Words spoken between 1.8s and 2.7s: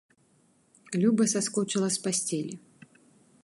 з пасцелі.